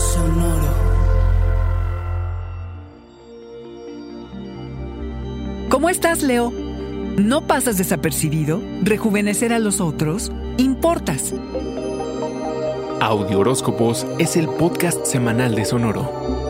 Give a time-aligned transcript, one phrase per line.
[0.00, 0.74] Sonoro.
[5.68, 6.50] ¿Cómo estás, Leo?
[7.18, 8.62] ¿No pasas desapercibido?
[8.82, 10.32] ¿Rejuvenecer a los otros?
[10.56, 11.34] ¿Importas?
[13.00, 16.49] Audio Horóscopos es el podcast semanal de Sonoro.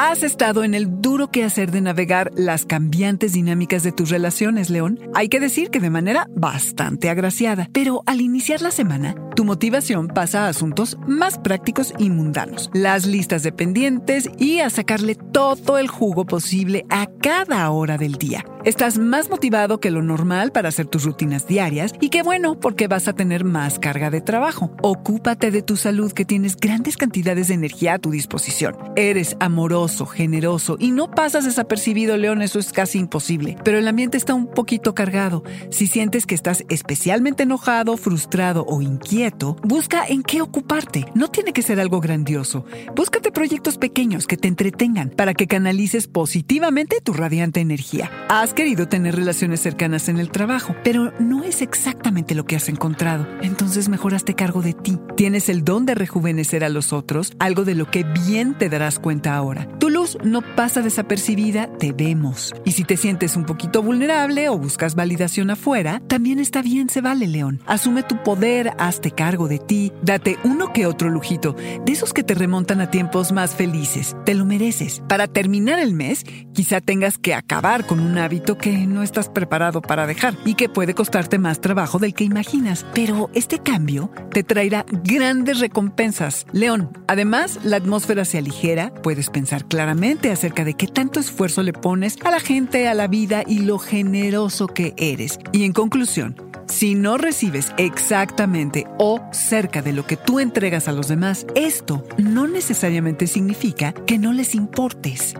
[0.00, 5.00] Has estado en el duro quehacer de navegar las cambiantes dinámicas de tus relaciones, León.
[5.12, 7.68] Hay que decir que de manera bastante agraciada.
[7.72, 12.70] Pero al iniciar la semana, tu motivación pasa a asuntos más prácticos y mundanos.
[12.72, 18.14] Las listas de pendientes y a sacarle todo el jugo posible a cada hora del
[18.14, 18.44] día.
[18.64, 22.88] Estás más motivado que lo normal para hacer tus rutinas diarias y qué bueno porque
[22.88, 24.72] vas a tener más carga de trabajo.
[24.82, 28.76] Ocúpate de tu salud que tienes grandes cantidades de energía a tu disposición.
[28.96, 33.56] Eres amoroso, generoso y no pasas desapercibido, León, eso es casi imposible.
[33.62, 35.44] Pero el ambiente está un poquito cargado.
[35.70, 39.27] Si sientes que estás especialmente enojado, frustrado o inquieto,
[39.62, 41.06] busca en qué ocuparte.
[41.14, 42.64] No tiene que ser algo grandioso.
[42.94, 48.10] Búscate proyectos pequeños que te entretengan para que canalices positivamente tu radiante energía.
[48.28, 52.68] Has querido tener relaciones cercanas en el trabajo, pero no es exactamente lo que has
[52.68, 53.26] encontrado.
[53.42, 54.98] Entonces mejor hazte cargo de ti.
[55.16, 58.98] Tienes el don de rejuvenecer a los otros, algo de lo que bien te darás
[58.98, 59.68] cuenta ahora.
[59.78, 59.87] Tu
[60.24, 62.54] no pasa desapercibida, te vemos.
[62.64, 67.00] Y si te sientes un poquito vulnerable o buscas validación afuera, también está bien, se
[67.00, 67.60] vale, León.
[67.66, 72.22] Asume tu poder, hazte cargo de ti, date uno que otro lujito, de esos que
[72.22, 74.16] te remontan a tiempos más felices.
[74.24, 75.02] Te lo mereces.
[75.08, 79.82] Para terminar el mes, quizá tengas que acabar con un hábito que no estás preparado
[79.82, 82.86] para dejar y que puede costarte más trabajo del que imaginas.
[82.94, 86.46] Pero este cambio te traerá grandes recompensas.
[86.52, 89.97] León, además, la atmósfera se aligera, puedes pensar claramente
[90.30, 93.78] acerca de qué tanto esfuerzo le pones a la gente, a la vida y lo
[93.80, 95.40] generoso que eres.
[95.50, 96.36] Y en conclusión,
[96.66, 102.04] si no recibes exactamente o cerca de lo que tú entregas a los demás, esto
[102.16, 105.34] no necesariamente significa que no les importes.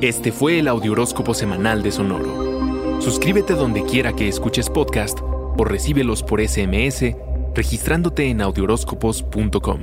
[0.00, 3.00] Este fue el Audioróscopo semanal de Sonoro.
[3.00, 5.20] Suscríbete donde quiera que escuches podcast
[5.56, 7.14] o recíbelos por SMS
[7.54, 9.80] registrándote en audioróscopos.com.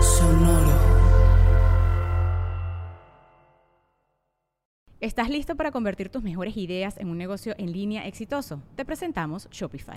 [0.00, 0.72] Sonoro.
[5.00, 8.62] ¿Estás listo para convertir tus mejores ideas en un negocio en línea exitoso?
[8.76, 9.96] Te presentamos Shopify.